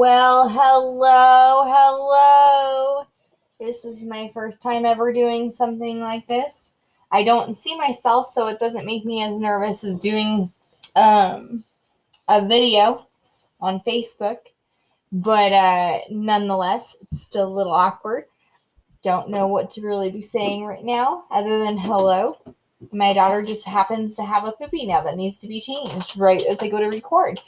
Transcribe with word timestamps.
Well, 0.00 0.48
hello, 0.48 1.64
hello. 1.66 3.04
This 3.58 3.84
is 3.84 4.02
my 4.02 4.30
first 4.32 4.62
time 4.62 4.86
ever 4.86 5.12
doing 5.12 5.50
something 5.50 6.00
like 6.00 6.26
this. 6.26 6.70
I 7.12 7.22
don't 7.22 7.58
see 7.58 7.76
myself, 7.76 8.26
so 8.32 8.46
it 8.46 8.58
doesn't 8.58 8.86
make 8.86 9.04
me 9.04 9.22
as 9.22 9.38
nervous 9.38 9.84
as 9.84 9.98
doing 9.98 10.54
um, 10.96 11.64
a 12.26 12.48
video 12.48 13.08
on 13.60 13.80
Facebook. 13.80 14.38
But 15.12 15.52
uh, 15.52 15.98
nonetheless, 16.10 16.96
it's 17.02 17.20
still 17.20 17.46
a 17.46 17.52
little 17.52 17.74
awkward. 17.74 18.24
Don't 19.02 19.28
know 19.28 19.48
what 19.48 19.70
to 19.72 19.82
really 19.82 20.10
be 20.10 20.22
saying 20.22 20.64
right 20.64 20.82
now, 20.82 21.24
other 21.30 21.62
than 21.62 21.76
hello. 21.76 22.38
My 22.90 23.12
daughter 23.12 23.42
just 23.42 23.68
happens 23.68 24.16
to 24.16 24.24
have 24.24 24.44
a 24.44 24.52
poopy 24.52 24.86
now 24.86 25.02
that 25.02 25.18
needs 25.18 25.40
to 25.40 25.46
be 25.46 25.60
changed 25.60 26.18
right 26.18 26.42
as 26.48 26.58
I 26.60 26.68
go 26.68 26.78
to 26.78 26.86
record. 26.86 27.40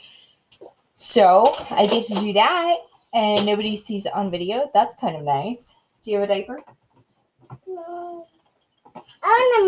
So 1.03 1.53
I 1.69 1.85
get 1.85 2.05
to 2.05 2.15
do 2.15 2.31
that, 2.31 2.77
and 3.13 3.45
nobody 3.45 3.75
sees 3.75 4.05
it 4.05 4.13
on 4.13 4.31
video. 4.31 4.71
That's 4.73 4.95
kind 4.95 5.17
of 5.17 5.23
nice. 5.23 5.67
Do 6.01 6.11
you 6.11 6.19
have 6.19 6.29
a 6.29 6.33
diaper? 6.33 6.57
No. 7.67 8.25
I 9.21 9.59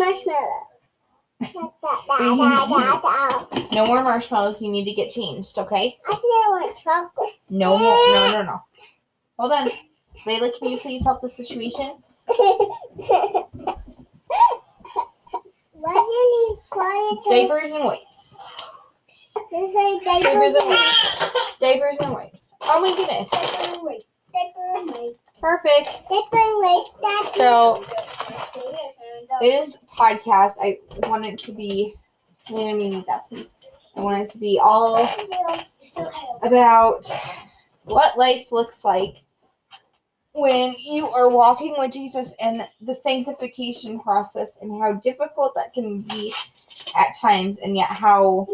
want 2.38 2.54
a 2.54 2.66
marshmallow. 2.66 3.48
No 3.74 3.84
more 3.84 4.02
marshmallows. 4.02 4.62
You 4.62 4.70
need 4.70 4.86
to 4.86 4.92
get 4.92 5.10
changed, 5.10 5.58
okay? 5.58 5.98
Actually, 6.06 6.20
I 6.22 6.46
want 6.48 6.78
chocolate. 6.82 7.34
No 7.50 7.76
more. 7.76 7.90
No, 7.90 8.30
no, 8.32 8.42
no. 8.42 8.62
Hold 9.38 9.52
on. 9.52 9.70
Layla, 10.24 10.58
can 10.58 10.70
you 10.70 10.78
please 10.78 11.04
help 11.04 11.20
the 11.20 11.28
situation? 11.28 11.98
Why 12.26 13.44
do 15.84 16.00
you 16.00 16.48
need 16.48 16.58
quiet? 16.70 17.18
Diapers 17.28 17.72
and 17.72 17.84
wipes. 17.84 18.38
This 19.50 19.70
is 19.70 20.04
diaper 20.04 20.24
Diapers 20.24 20.54
and 20.54 20.68
wipes. 20.68 21.58
Diapers 21.60 21.98
and 22.00 22.12
wipes. 22.12 22.50
Oh 22.62 22.80
my 22.80 22.96
goodness. 22.96 23.30
Diaper 23.30 23.76
and 24.76 24.92
wait. 24.92 25.16
Perfect. 25.40 26.08
Diaper 26.08 26.36
and 26.36 26.60
wait. 26.62 26.86
That's 27.02 27.36
So 27.36 27.84
this 29.40 29.76
podcast, 29.94 30.54
I 30.60 30.78
want 31.08 31.26
it 31.26 31.38
to 31.40 31.52
be. 31.52 31.94
Let 32.50 32.76
me 32.76 32.90
need 32.90 33.06
that, 33.06 33.28
please. 33.28 33.48
I 33.96 34.00
want 34.00 34.22
it 34.22 34.30
to 34.30 34.38
be 34.38 34.60
all 34.62 35.08
about 36.42 37.10
what 37.84 38.18
life 38.18 38.52
looks 38.52 38.84
like 38.84 39.16
when 40.32 40.74
you 40.78 41.08
are 41.08 41.28
walking 41.28 41.74
with 41.78 41.92
Jesus 41.92 42.32
and 42.40 42.68
the 42.80 42.94
sanctification 42.94 43.98
process 43.98 44.52
and 44.60 44.80
how 44.80 44.92
difficult 44.94 45.54
that 45.54 45.72
can 45.72 46.02
be 46.02 46.32
at 46.96 47.16
times 47.20 47.58
and 47.58 47.76
yet 47.76 47.88
how 47.88 48.46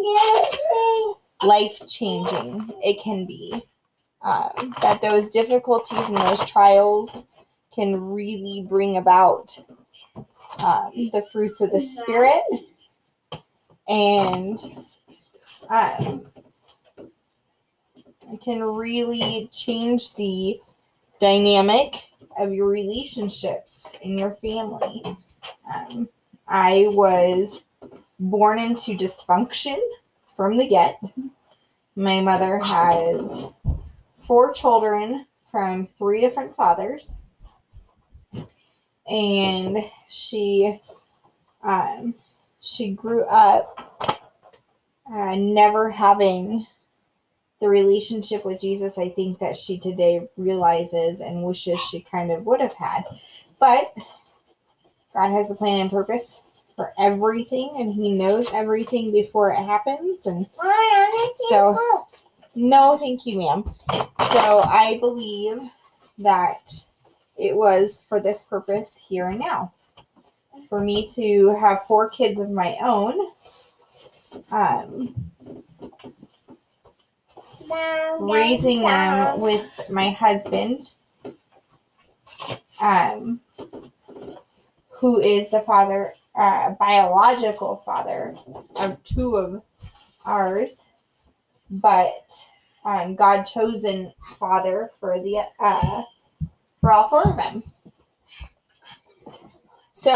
life 1.42 1.80
changing 1.88 2.70
it 2.82 3.02
can 3.02 3.26
be. 3.26 3.62
Um, 4.22 4.74
that 4.82 5.02
those 5.02 5.28
difficulties 5.28 6.06
and 6.06 6.16
those 6.16 6.48
trials 6.48 7.10
can 7.74 8.12
really 8.12 8.64
bring 8.68 8.96
about 8.96 9.58
um, 10.62 11.10
the 11.12 11.26
fruits 11.32 11.60
of 11.60 11.72
the 11.72 11.80
Spirit 11.80 12.42
and 13.88 14.58
um, 15.68 16.26
it 18.32 18.40
can 18.42 18.62
really 18.62 19.48
change 19.52 20.14
the 20.14 20.58
dynamic 21.20 21.94
of 22.38 22.52
your 22.52 22.68
relationships 22.68 23.96
in 24.02 24.16
your 24.16 24.32
family. 24.32 25.02
Um, 25.72 26.08
I 26.46 26.86
was 26.88 27.62
born 28.22 28.58
into 28.58 28.96
dysfunction 28.96 29.78
from 30.36 30.56
the 30.56 30.68
get. 30.68 31.00
My 31.96 32.20
mother 32.20 32.58
has 32.60 33.46
four 34.16 34.52
children 34.52 35.26
from 35.50 35.88
three 35.98 36.20
different 36.20 36.56
fathers, 36.56 37.10
and 39.06 39.78
she 40.08 40.80
um, 41.62 42.14
she 42.60 42.92
grew 42.92 43.24
up 43.24 44.18
uh, 45.12 45.34
never 45.34 45.90
having 45.90 46.66
the 47.60 47.68
relationship 47.68 48.44
with 48.44 48.60
Jesus, 48.60 48.98
I 48.98 49.08
think 49.08 49.38
that 49.38 49.56
she 49.56 49.78
today 49.78 50.28
realizes 50.36 51.20
and 51.20 51.44
wishes 51.44 51.80
she 51.80 52.00
kind 52.00 52.32
of 52.32 52.44
would 52.44 52.60
have 52.60 52.74
had. 52.74 53.04
But 53.60 53.94
God 55.14 55.30
has 55.30 55.48
a 55.50 55.54
plan 55.54 55.82
and 55.82 55.90
purpose 55.90 56.40
for 56.82 56.92
everything, 56.98 57.70
and 57.78 57.94
He 57.94 58.10
knows 58.10 58.52
everything 58.52 59.12
before 59.12 59.50
it 59.50 59.62
happens. 59.62 60.26
And 60.26 60.46
So- 61.48 61.78
no, 62.54 62.98
thank 62.98 63.24
you, 63.24 63.38
ma'am. 63.38 63.74
So 64.32 64.62
I 64.62 64.98
believe 64.98 65.60
that 66.18 66.72
it 67.36 67.54
was 67.56 68.00
for 68.08 68.20
this 68.20 68.42
purpose 68.42 69.00
here 69.08 69.28
and 69.28 69.38
now. 69.38 69.72
For 70.68 70.80
me 70.80 71.06
to 71.14 71.54
have 71.60 71.84
four 71.86 72.08
kids 72.08 72.40
of 72.40 72.50
my 72.50 72.76
own. 72.82 73.14
Um, 74.50 75.14
raising 78.18 78.80
them 78.80 79.40
with 79.40 79.66
my 79.88 80.10
husband, 80.10 80.94
um, 82.80 83.40
who 84.90 85.20
is 85.20 85.50
the 85.50 85.60
father, 85.60 86.14
uh, 86.34 86.70
biological 86.70 87.82
father 87.84 88.36
of 88.76 89.02
two 89.04 89.36
of 89.36 89.62
ours, 90.24 90.80
but 91.70 92.48
um, 92.84 93.14
God 93.14 93.42
chosen 93.44 94.12
father 94.38 94.90
for 94.98 95.20
the 95.20 95.44
uh, 95.58 96.02
for 96.80 96.92
all 96.92 97.08
four 97.08 97.28
of 97.28 97.36
them. 97.36 97.62
So, 99.92 100.12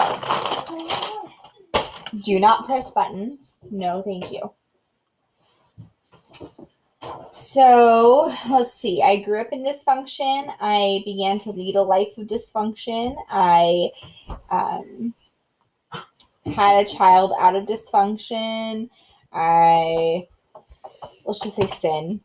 do 2.25 2.41
not 2.41 2.67
press 2.67 2.91
buttons. 2.91 3.59
No, 3.71 4.03
thank 4.03 4.33
you. 4.33 4.53
So 7.33 8.35
let's 8.49 8.81
see. 8.81 9.03
I 9.03 9.21
grew 9.21 9.41
up 9.41 9.49
in 9.53 9.63
dysfunction. 9.63 10.53
I 10.61 11.03
began 11.05 11.39
to 11.41 11.51
lead 11.51 11.77
a 11.77 11.83
life 11.83 12.17
of 12.19 12.27
dysfunction. 12.27 13.15
I 13.31 13.91
um, 14.51 15.15
had 16.55 16.85
a 16.85 16.89
child 16.89 17.33
out 17.39 17.57
of 17.57 17.67
dysfunction. 17.67 18.89
I, 19.33 20.27
let's 21.25 21.41
just 21.41 21.57
say 21.57 21.67
sin. 21.67 22.21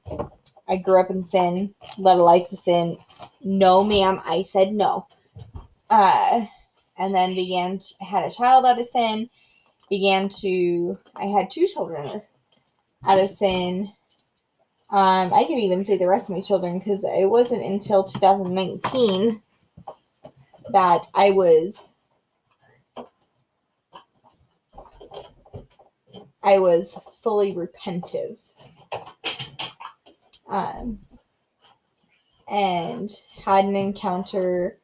I 0.67 0.77
grew 0.77 1.01
up 1.01 1.09
in 1.09 1.23
sin, 1.23 1.73
led 1.97 2.17
a 2.17 2.23
life 2.23 2.51
of 2.51 2.59
sin. 2.59 2.97
No, 3.41 3.83
ma'am, 3.83 4.21
I 4.25 4.41
said 4.41 4.73
no. 4.73 5.07
Uh, 5.89 6.45
and 6.97 7.13
then 7.13 7.35
began, 7.35 7.79
to, 7.79 8.05
had 8.05 8.23
a 8.23 8.31
child 8.31 8.65
out 8.65 8.79
of 8.79 8.85
sin. 8.85 9.29
Began 9.89 10.29
to, 10.41 10.97
I 11.15 11.25
had 11.25 11.51
two 11.51 11.67
children 11.67 12.09
with, 12.13 12.27
out 13.05 13.19
of 13.19 13.29
sin. 13.31 13.91
Um, 14.89 15.33
I 15.33 15.43
can 15.45 15.57
even 15.57 15.83
say 15.83 15.97
the 15.97 16.07
rest 16.07 16.29
of 16.29 16.35
my 16.35 16.41
children 16.41 16.79
because 16.79 17.03
it 17.03 17.29
wasn't 17.29 17.63
until 17.63 18.03
2019 18.03 19.41
that 20.71 21.05
I 21.13 21.31
was 21.31 21.83
I 26.43 26.59
was 26.59 26.97
fully 27.21 27.53
repentive. 27.53 28.37
Um, 30.49 30.99
and 32.49 33.09
had 33.45 33.65
an 33.65 33.75
encounter 33.75 34.77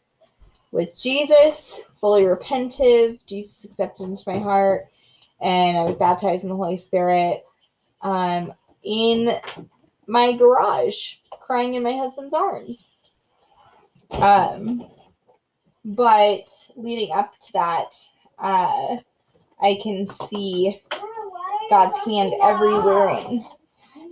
with 0.72 0.97
Jesus, 0.97 1.81
fully 2.00 2.23
repentive. 2.23 3.19
Jesus 3.28 3.66
accepted 3.66 4.04
into 4.04 4.24
my 4.27 4.39
heart, 4.39 4.83
and 5.42 5.77
I 5.77 5.83
was 5.83 5.98
baptized 5.98 6.44
in 6.44 6.50
the 6.50 6.56
Holy 6.56 6.77
Spirit. 6.77 7.44
Um, 8.01 8.53
in 8.83 9.38
my 10.07 10.31
garage 10.33 11.15
crying 11.48 11.74
in 11.74 11.83
my 11.83 11.94
husband's 11.94 12.33
arms. 12.33 12.88
Um, 14.12 14.88
but 15.83 16.48
leading 16.75 17.12
up 17.12 17.33
to 17.39 17.53
that, 17.53 17.92
uh, 18.39 18.98
I 19.62 19.80
can 19.81 20.07
see 20.07 20.81
God's 21.69 21.98
hand 22.00 22.34
everywhere 22.42 23.10
in 23.10 23.46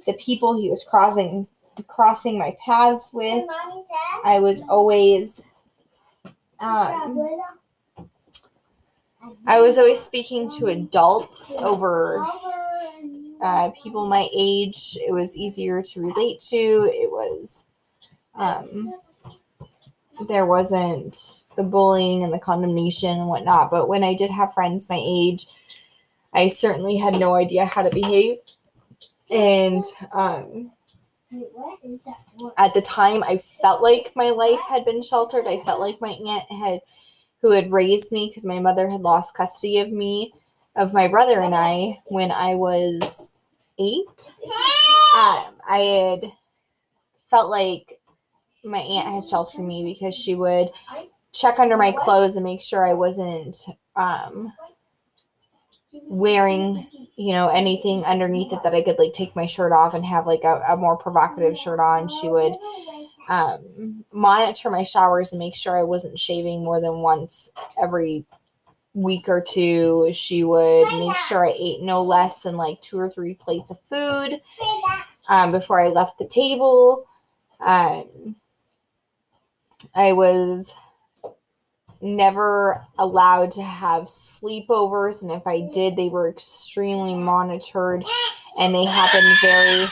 the 0.06 0.14
people 0.14 0.60
he 0.60 0.70
was 0.70 0.84
crossing 0.90 1.48
crossing 1.88 2.38
my 2.38 2.56
paths 2.66 3.10
with. 3.12 3.46
I 4.24 4.40
was 4.40 4.62
always 4.70 5.42
um, 6.60 7.42
I 9.48 9.60
was 9.60 9.78
always 9.78 10.00
speaking 10.00 10.50
to 10.58 10.68
adults 10.68 11.54
over 11.58 12.26
uh, 13.42 13.72
people 13.72 14.08
my 14.08 14.30
age. 14.36 14.98
It 15.06 15.12
was 15.12 15.36
easier 15.36 15.82
to 15.82 16.02
relate 16.02 16.40
to. 16.50 16.56
It 16.94 17.12
was, 17.12 17.66
um, 18.36 18.94
there 20.28 20.46
wasn't 20.46 21.46
the 21.56 21.64
bullying 21.64 22.24
and 22.24 22.34
the 22.34 22.40
condemnation 22.40 23.12
and 23.12 23.28
whatnot. 23.28 23.72
But 23.72 23.88
when 23.88 24.04
I 24.04 24.14
did 24.14 24.32
have 24.32 24.54
friends 24.54 24.90
my 24.90 25.02
age, 25.04 25.48
I 26.36 26.50
certainly 26.50 26.98
had 26.98 27.18
no 27.18 27.34
idea 27.36 27.66
how 27.66 27.82
to 27.82 27.90
behave. 27.90 28.38
And 29.30 29.84
um, 30.12 30.72
at 32.58 32.74
the 32.74 32.82
time 32.82 33.24
I 33.24 33.38
felt 33.38 33.82
like 33.82 34.12
my 34.16 34.30
life 34.30 34.60
had 34.70 34.86
been 34.86 35.02
sheltered. 35.02 35.48
I 35.48 35.64
felt 35.64 35.80
like 35.80 36.02
my 36.02 36.10
aunt 36.10 36.52
had 36.52 36.82
who 37.42 37.52
had 37.52 37.72
raised 37.72 38.12
me 38.12 38.28
because 38.28 38.46
my 38.46 38.60
mother 38.60 38.90
had 38.90 39.02
lost 39.02 39.36
custody 39.36 39.80
of 39.80 39.92
me 39.92 40.34
of 40.76 40.94
my 40.94 41.08
brother 41.08 41.42
and 41.42 41.56
I 41.56 41.98
when 42.08 42.32
I 42.32 42.56
was 42.56 43.30
8. 43.80 44.06
Um, 45.16 45.54
I 45.68 45.78
had 45.78 46.32
felt 47.30 47.50
like 47.50 48.00
my 48.64 48.80
aunt 48.80 49.14
had 49.14 49.30
sheltered 49.30 49.62
me 49.62 49.84
because 49.84 50.16
she 50.16 50.36
would 50.36 50.70
check 51.34 51.60
under 51.60 51.78
my 51.78 51.92
clothes 51.92 52.36
and 52.36 52.44
make 52.44 52.62
sure 52.62 52.88
I 52.88 52.94
wasn't 52.94 53.58
um, 53.96 54.54
wearing 56.04 56.88
you 57.16 57.34
know 57.34 57.48
anything 57.50 58.04
underneath 58.06 58.52
it 58.54 58.64
that 58.64 58.74
I 58.74 58.82
could 58.82 59.00
like 59.00 59.14
take 59.14 59.36
my 59.36 59.46
shirt 59.46 59.72
off 59.72 59.94
and 59.94 60.06
have 60.06 60.28
like 60.28 60.44
a, 60.44 60.62
a 60.70 60.78
more 60.78 60.98
provocative 60.98 61.58
shirt 61.58 61.80
on. 61.80 62.10
She 62.10 62.28
would 62.30 62.54
um, 63.30 64.06
monitor 64.12 64.70
my 64.70 64.84
showers 64.84 65.32
and 65.32 65.40
make 65.40 65.56
sure 65.56 65.78
I 65.78 65.84
wasn't 65.84 66.20
shaving 66.20 66.64
more 66.64 66.80
than 66.80 67.00
once 67.00 67.50
every 67.82 68.26
week 68.94 69.28
or 69.28 69.42
two. 69.42 70.10
She 70.14 70.44
would 70.44 70.88
make 71.00 71.16
sure 71.18 71.46
I 71.46 71.54
ate 71.58 71.82
no 71.82 72.04
less 72.04 72.42
than 72.42 72.58
like 72.58 72.82
two 72.82 72.98
or 73.00 73.10
three 73.10 73.34
plates 73.34 73.72
of 73.72 73.80
food 73.82 74.42
um, 75.28 75.52
before 75.52 75.82
I 75.82 75.90
left 75.90 76.18
the 76.18 76.28
table. 76.28 77.08
Um, 77.60 78.36
I 79.94 80.14
was 80.14 80.74
never 82.02 82.86
allowed 82.98 83.52
to 83.52 83.64
have 83.64 84.04
sleepovers, 84.04 85.22
and 85.22 85.32
if 85.32 85.46
I 85.48 85.62
did, 85.62 85.96
they 85.96 86.10
were 86.10 86.30
extremely 86.30 87.16
monitored, 87.16 88.06
and 88.60 88.74
they 88.74 88.86
happened 88.86 89.38
very, 89.42 89.88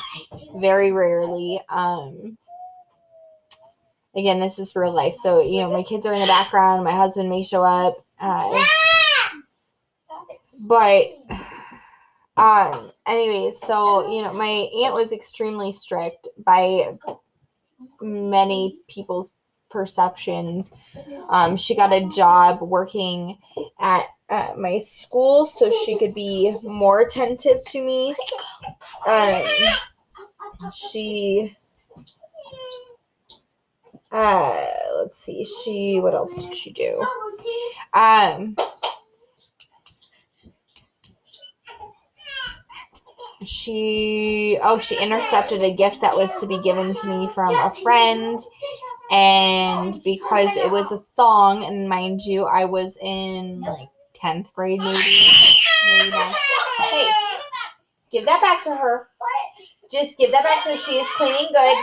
very 0.55 0.91
rarely. 0.91 1.59
Um, 1.69 2.38
again, 4.15 4.39
this 4.39 4.59
is 4.59 4.75
real 4.75 4.91
life, 4.91 5.15
so 5.15 5.41
you 5.41 5.61
know 5.61 5.71
my 5.71 5.83
kids 5.83 6.05
are 6.05 6.13
in 6.13 6.21
the 6.21 6.27
background. 6.27 6.83
My 6.83 6.91
husband 6.95 7.29
may 7.29 7.44
show 7.44 7.63
up, 7.63 8.06
uh, 8.19 8.63
but 10.65 11.17
um, 12.38 12.91
anyways, 13.07 13.59
so 13.59 14.11
you 14.11 14.21
know 14.21 14.33
my 14.33 14.69
aunt 14.83 14.94
was 14.94 15.11
extremely 15.11 15.71
strict 15.71 16.27
by 16.38 16.91
many 18.01 18.79
people's 18.88 19.31
perceptions. 19.73 20.71
Um, 21.29 21.57
she 21.57 21.75
got 21.75 21.91
a 21.91 22.07
job 22.07 22.61
working 22.61 23.39
at, 23.79 24.05
at 24.29 24.57
my 24.57 24.77
school 24.77 25.47
so 25.47 25.71
she 25.83 25.97
could 25.97 26.13
be 26.13 26.55
more 26.61 27.01
attentive 27.01 27.63
to 27.65 27.83
me. 27.83 28.15
Um, 29.07 29.43
she, 30.71 31.57
uh, 34.11 34.65
let's 34.97 35.17
see, 35.17 35.43
she, 35.43 35.99
what 35.99 36.13
else 36.13 36.37
did 36.37 36.55
she 36.55 36.71
do? 36.71 37.05
Um, 37.93 38.55
she, 43.43 44.57
oh, 44.63 44.77
she 44.77 45.01
intercepted 45.01 45.63
a 45.63 45.73
gift 45.73 46.01
that 46.01 46.15
was 46.15 46.33
to 46.35 46.47
be 46.47 46.61
given 46.61 46.93
to 46.93 47.07
me 47.07 47.27
from 47.27 47.55
a 47.55 47.73
friend 47.81 48.39
and 49.13 50.01
because 50.04 50.50
it 50.56 50.71
was 50.71 50.92
a 50.92 50.98
thong, 51.15 51.63
and 51.63 51.88
mind 51.88 52.21
you, 52.21 52.45
I 52.45 52.65
was 52.65 52.98
in 53.00 53.62
like 53.62 53.89
tenth 54.15 54.51
grade, 54.56 54.80
maybe. 54.80 54.98
maybe. 56.00 56.18
Hey, 56.80 57.10
give 58.12 58.25
that 58.25 58.42
back 58.42 58.63
to 58.63 58.75
her. 58.75 59.07
What? 59.19 59.92
Just 59.92 60.18
give 60.18 60.31
that 60.31 60.44
back 60.44 60.63
to 60.63 60.71
her. 60.71 60.77
She 60.77 60.94
is 60.94 61.06
cleaning 61.15 61.51
good. 61.54 61.77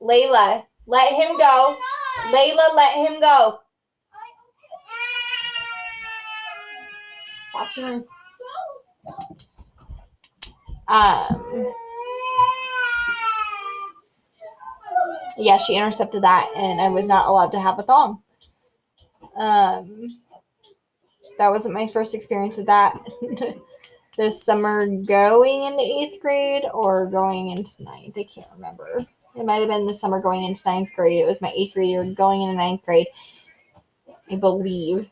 Layla, 0.00 0.64
let 0.86 1.12
him 1.12 1.36
go. 1.36 1.76
Layla, 2.28 2.74
let 2.74 3.06
him 3.06 3.20
go. 3.20 3.60
Watch 7.54 7.76
him. 7.76 8.04
Um. 10.88 11.39
Yeah, 15.40 15.56
she 15.56 15.76
intercepted 15.76 16.22
that, 16.22 16.50
and 16.54 16.80
I 16.80 16.88
was 16.88 17.06
not 17.06 17.26
allowed 17.26 17.52
to 17.52 17.60
have 17.60 17.78
a 17.78 17.82
thong. 17.82 18.22
Um, 19.36 20.08
that 21.38 21.50
wasn't 21.50 21.74
my 21.74 21.86
first 21.86 22.14
experience 22.14 22.58
with 22.58 22.66
that. 22.66 22.98
this 24.16 24.42
summer, 24.42 24.86
going 24.86 25.64
into 25.64 25.82
eighth 25.82 26.20
grade 26.20 26.64
or 26.72 27.06
going 27.06 27.48
into 27.48 27.82
ninth, 27.82 28.18
I 28.18 28.24
can't 28.24 28.46
remember. 28.54 29.06
It 29.34 29.46
might 29.46 29.60
have 29.60 29.68
been 29.68 29.86
the 29.86 29.94
summer 29.94 30.20
going 30.20 30.44
into 30.44 30.62
ninth 30.66 30.90
grade. 30.94 31.20
It 31.20 31.26
was 31.26 31.40
my 31.40 31.52
eighth 31.56 31.74
grade 31.74 31.88
year 31.88 32.04
going 32.04 32.42
into 32.42 32.56
ninth 32.56 32.82
grade, 32.84 33.06
I 34.30 34.36
believe. 34.36 35.08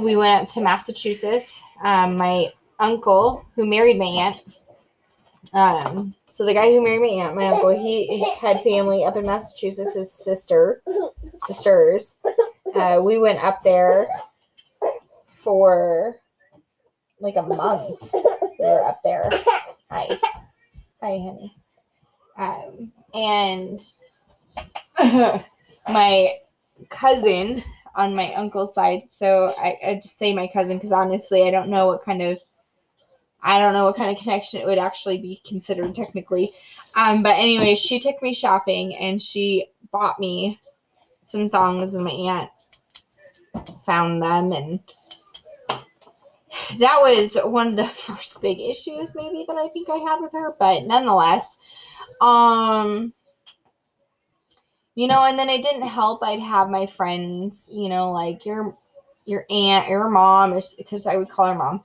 We 0.00 0.16
went 0.16 0.42
up 0.42 0.48
to 0.54 0.60
Massachusetts. 0.60 1.62
Um, 1.82 2.16
my 2.16 2.52
uncle, 2.78 3.46
who 3.54 3.64
married 3.64 3.98
my 3.98 4.04
aunt, 4.04 4.36
um, 5.52 6.14
so 6.26 6.46
the 6.46 6.54
guy 6.54 6.70
who 6.70 6.82
married 6.82 7.00
my 7.00 7.24
aunt, 7.24 7.36
my 7.36 7.46
uncle, 7.48 7.78
he 7.78 8.24
had 8.40 8.62
family 8.62 9.04
up 9.04 9.16
in 9.16 9.26
Massachusetts. 9.26 9.94
His 9.94 10.12
sister, 10.12 10.82
sisters. 11.36 12.14
Uh, 12.74 13.00
we 13.04 13.18
went 13.18 13.42
up 13.44 13.62
there 13.62 14.06
for 15.26 16.16
like 17.20 17.36
a 17.36 17.42
month. 17.42 17.98
We 18.12 18.64
were 18.64 18.84
up 18.84 19.00
there. 19.04 19.28
Hi, 19.90 20.08
hi, 21.00 21.18
honey. 21.18 21.56
Um, 22.38 22.92
and 23.12 23.80
my 25.88 26.36
cousin 26.88 27.62
on 27.94 28.14
my 28.14 28.32
uncle's 28.34 28.74
side. 28.74 29.02
So 29.10 29.54
I, 29.58 29.76
I 29.86 29.94
just 29.96 30.18
say 30.18 30.32
my 30.32 30.46
cousin 30.46 30.78
because 30.78 30.92
honestly, 30.92 31.42
I 31.42 31.50
don't 31.50 31.68
know 31.68 31.86
what 31.86 32.02
kind 32.02 32.22
of 32.22 32.40
I 33.42 33.58
don't 33.58 33.74
know 33.74 33.84
what 33.84 33.96
kind 33.96 34.16
of 34.16 34.22
connection 34.22 34.60
it 34.60 34.66
would 34.66 34.78
actually 34.78 35.18
be 35.18 35.42
considered 35.44 35.94
technically. 35.94 36.52
Um, 36.96 37.22
but 37.22 37.36
anyway, 37.36 37.74
she 37.74 37.98
took 37.98 38.22
me 38.22 38.32
shopping 38.32 38.94
and 38.94 39.20
she 39.20 39.66
bought 39.90 40.20
me 40.20 40.60
some 41.24 41.50
thongs, 41.50 41.94
and 41.94 42.04
my 42.04 42.10
aunt 42.10 42.50
found 43.84 44.22
them, 44.22 44.52
and 44.52 44.80
that 46.78 46.98
was 47.00 47.36
one 47.44 47.68
of 47.68 47.76
the 47.76 47.84
first 47.88 48.40
big 48.40 48.60
issues 48.60 49.14
maybe 49.14 49.44
that 49.46 49.56
I 49.56 49.68
think 49.68 49.88
I 49.90 49.96
had 49.96 50.20
with 50.20 50.32
her. 50.32 50.54
But 50.58 50.84
nonetheless, 50.84 51.46
um, 52.20 53.12
you 54.94 55.08
know, 55.08 55.24
and 55.24 55.38
then 55.38 55.48
it 55.48 55.62
didn't 55.62 55.88
help. 55.88 56.22
I'd 56.22 56.40
have 56.40 56.68
my 56.68 56.86
friends, 56.86 57.68
you 57.72 57.88
know, 57.88 58.12
like 58.12 58.44
your 58.44 58.76
your 59.24 59.44
aunt, 59.50 59.88
your 59.88 60.08
mom, 60.08 60.52
is 60.54 60.74
because 60.76 61.06
I 61.06 61.16
would 61.16 61.30
call 61.30 61.46
her 61.46 61.54
mom 61.54 61.82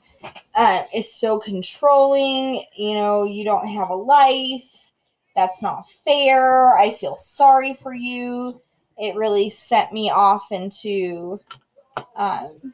uh, 0.56 0.84
is 0.94 1.14
so 1.14 1.40
controlling. 1.40 2.64
You 2.76 2.96
know, 2.96 3.24
you 3.24 3.44
don't 3.46 3.68
have 3.68 3.90
a 3.90 3.96
life. 3.96 4.92
That's 5.36 5.62
not 5.62 5.86
fair. 6.04 6.76
I 6.78 6.92
feel 6.92 7.16
sorry 7.16 7.76
for 7.76 7.94
you. 7.94 8.60
It 8.98 9.16
really 9.16 9.50
set 9.50 9.94
me 9.94 10.10
off 10.10 10.52
into 10.52 11.40
um, 12.16 12.74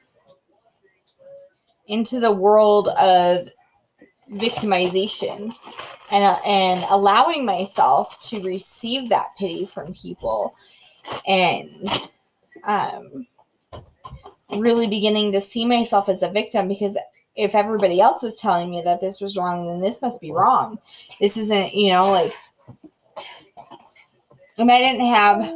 into 1.88 2.22
the 2.22 2.32
world 2.32 2.88
of 2.88 3.50
victimization 4.32 5.54
and 6.10 6.24
uh, 6.24 6.40
and 6.46 6.86
allowing 6.90 7.46
myself 7.46 8.22
to 8.30 8.42
receive 8.42 9.10
that 9.10 9.28
pity 9.38 9.66
from 9.66 9.94
people 9.94 10.56
and 11.28 11.70
um, 12.64 13.28
really 14.58 14.88
beginning 14.88 15.32
to 15.32 15.42
see 15.42 15.66
myself 15.66 16.10
as 16.10 16.22
a 16.22 16.30
victim 16.30 16.68
because 16.68 16.98
if 17.36 17.56
everybody 17.56 18.00
else 18.00 18.22
was 18.24 18.36
telling 18.36 18.70
me 18.70 18.82
that 18.84 19.02
this 19.02 19.20
was 19.20 19.38
wrong, 19.38 19.68
then 19.68 19.82
this 19.82 20.02
must 20.02 20.22
be 20.22 20.32
wrong. 20.32 20.80
This 21.20 21.38
isn't, 21.38 21.74
you 21.74 21.92
know, 21.92 22.12
like, 22.12 22.34
and 24.58 24.72
I 24.72 24.80
didn't 24.80 25.14
have, 25.14 25.54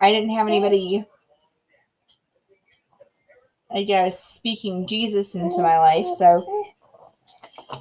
I 0.00 0.12
didn't 0.12 0.30
have 0.30 0.46
anybody, 0.46 1.04
I 3.70 3.82
guess, 3.82 4.22
speaking 4.24 4.86
Jesus 4.86 5.34
into 5.34 5.62
my 5.62 5.78
life, 5.78 6.06
so 6.16 6.72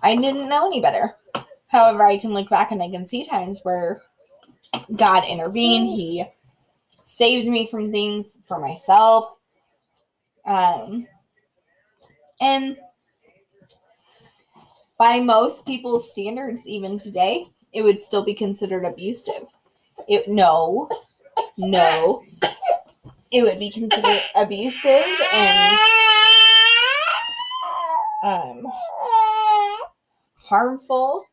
I 0.01 0.15
didn't 0.15 0.49
know 0.49 0.65
any 0.65 0.81
better. 0.81 1.15
However, 1.67 2.03
I 2.03 2.17
can 2.17 2.33
look 2.33 2.49
back 2.49 2.71
and 2.71 2.81
I 2.81 2.89
can 2.89 3.05
see 3.05 3.23
times 3.23 3.59
where 3.63 4.01
God 4.95 5.23
intervened. 5.27 5.87
He 5.87 6.25
saved 7.05 7.47
me 7.47 7.67
from 7.71 7.91
things 7.91 8.37
for 8.47 8.59
myself. 8.59 9.31
Um, 10.45 11.07
and 12.39 12.77
by 14.97 15.19
most 15.19 15.65
people's 15.65 16.11
standards, 16.11 16.67
even 16.67 16.97
today, 16.97 17.47
it 17.73 17.81
would 17.81 18.01
still 18.01 18.23
be 18.23 18.33
considered 18.33 18.85
abusive. 18.85 19.47
It 20.07 20.27
no, 20.27 20.89
no, 21.57 22.23
it 23.31 23.43
would 23.43 23.59
be 23.59 23.69
considered 23.71 24.21
abusive 24.35 25.03
and 25.33 25.77
um 28.23 28.65
harmful. 30.35 31.25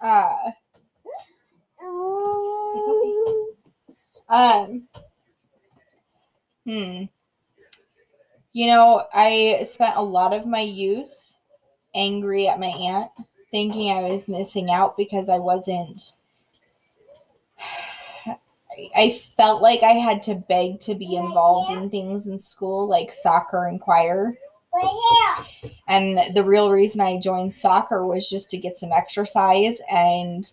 Uh, 0.00 0.36
um, 4.28 4.88
hmm. 6.64 7.04
You 8.52 8.66
know, 8.68 9.04
I 9.12 9.66
spent 9.70 9.96
a 9.96 10.02
lot 10.02 10.32
of 10.32 10.46
my 10.46 10.60
youth 10.60 11.12
angry 11.94 12.48
at 12.48 12.60
my 12.60 12.66
aunt, 12.66 13.10
thinking 13.50 13.90
I 13.90 14.02
was 14.02 14.28
missing 14.28 14.70
out 14.70 14.96
because 14.96 15.28
I 15.28 15.38
wasn't. 15.38 16.12
I 18.94 19.18
felt 19.36 19.62
like 19.62 19.82
I 19.82 19.92
had 19.92 20.22
to 20.24 20.34
beg 20.34 20.80
to 20.80 20.94
be 20.94 21.16
involved 21.16 21.72
in 21.72 21.88
things 21.88 22.26
in 22.26 22.38
school, 22.38 22.86
like 22.86 23.10
soccer 23.10 23.66
and 23.66 23.80
choir. 23.80 24.36
And 25.88 26.36
the 26.36 26.44
real 26.44 26.70
reason 26.70 27.00
I 27.00 27.18
joined 27.18 27.54
soccer 27.54 28.04
was 28.06 28.28
just 28.28 28.50
to 28.50 28.58
get 28.58 28.76
some 28.76 28.92
exercise 28.92 29.78
and 29.90 30.52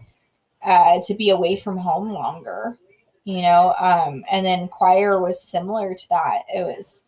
uh, 0.66 1.00
to 1.06 1.14
be 1.14 1.30
away 1.30 1.58
from 1.58 1.78
home 1.80 2.12
longer, 2.12 2.78
you 3.24 3.42
know. 3.42 3.76
Um, 3.80 4.24
and 4.32 4.46
then 4.46 4.68
choir 4.68 5.20
was 5.20 5.42
similar 5.42 5.94
to 5.94 6.10
that. 6.10 6.44
It 6.54 6.64
was 6.64 7.02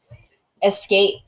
escape, 0.63 1.19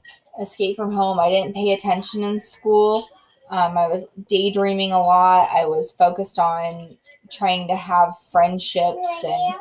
escape 0.42 0.76
from 0.76 0.92
home. 0.92 1.20
I 1.20 1.30
didn't 1.30 1.56
pay 1.56 1.74
attention 1.74 2.24
in 2.24 2.40
school. 2.40 3.08
Um, 3.50 3.78
I 3.78 3.88
was 3.88 4.08
daydreaming 4.28 4.92
a 4.92 5.02
lot. 5.02 5.50
I 5.56 5.66
was 5.66 5.92
focused 5.92 6.40
on 6.40 6.98
trying 7.32 7.68
to 7.68 7.76
have 7.76 8.14
friendships 8.32 9.24
and 9.24 9.56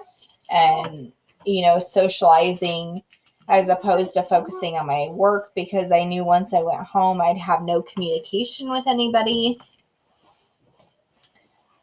and 0.48 1.12
you 1.44 1.62
know 1.62 1.80
socializing 1.80 3.02
as 3.48 3.68
opposed 3.68 4.14
to 4.14 4.22
focusing 4.22 4.76
on 4.76 4.86
my 4.86 5.08
work 5.12 5.52
because 5.54 5.90
I 5.92 6.04
knew 6.04 6.24
once 6.24 6.52
I 6.52 6.62
went 6.62 6.82
home 6.82 7.20
I'd 7.20 7.38
have 7.38 7.62
no 7.62 7.82
communication 7.82 8.70
with 8.70 8.86
anybody. 8.86 9.58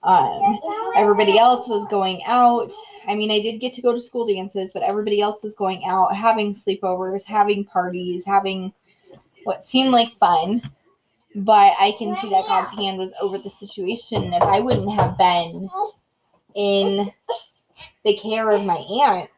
Um, 0.04 0.60
everybody 0.98 1.38
else 1.40 1.68
was 1.68 1.88
going 1.90 2.22
out. 2.28 2.72
I 3.08 3.16
mean, 3.16 3.32
I 3.32 3.40
did 3.40 3.60
get 3.60 3.74
to 3.74 3.82
go 3.82 3.94
to 3.94 4.02
school 4.02 4.28
dances, 4.28 4.72
but 4.74 4.84
everybody 4.84 5.22
else 5.22 5.44
was 5.44 5.54
going 5.54 5.86
out, 5.86 6.16
having 6.16 6.54
sleepovers, 6.54 7.26
having 7.26 7.66
parties, 7.66 8.24
having 8.26 8.74
what 9.46 9.64
seemed 9.64 9.92
like 9.92 10.14
fun. 10.20 10.62
But 11.36 11.74
I 11.80 11.96
can 11.98 12.16
see 12.18 12.30
that 12.30 12.46
God's 12.48 12.78
hand 12.78 12.98
was 12.98 13.14
over 13.22 13.38
the 13.38 13.50
situation. 13.50 14.34
If 14.34 14.44
I 14.44 14.60
wouldn't 14.60 15.00
have 15.00 15.18
been 15.18 15.68
in 16.54 17.12
the 18.04 18.18
care 18.18 18.52
of 18.52 18.66
my 18.66 18.76
aunt, 18.76 19.30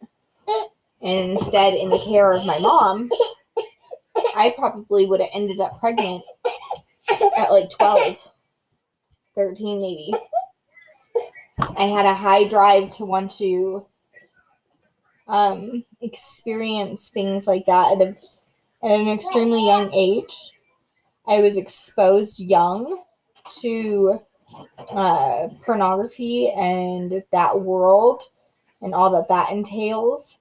and 1.02 1.32
instead 1.32 1.74
in 1.76 1.90
the 1.90 2.00
care 2.00 2.34
of 2.34 2.46
my 2.46 2.60
mom, 2.60 3.10
I 4.36 4.54
probably 4.58 5.06
would 5.06 5.22
have 5.22 5.30
ended 5.34 5.60
up 5.60 5.80
pregnant 5.80 6.24
at 7.38 7.52
like 7.52 7.70
12, 7.78 8.32
13 9.36 9.82
maybe. 9.82 10.14
I 11.78 11.84
had 11.84 12.06
a 12.06 12.16
high 12.16 12.46
drive 12.46 12.92
to 12.98 13.06
want 13.06 13.32
to 13.38 13.86
um, 15.28 15.84
experience 16.02 17.10
things 17.10 17.48
like 17.48 17.66
that 17.66 17.94
at, 17.94 18.02
a, 18.02 18.16
at 18.86 19.00
an 19.00 19.10
extremely 19.10 19.66
young 19.66 19.94
age. 19.94 20.52
I 21.28 21.40
was 21.40 21.58
exposed 21.58 22.40
young 22.40 23.04
to 23.62 24.20
uh, 24.92 25.48
pornography 25.66 26.52
and 26.52 27.24
that 27.32 27.60
world 27.62 28.24
and 28.82 28.94
all 28.94 29.12
that 29.12 29.28
that 29.28 29.52
entails. 29.52 30.38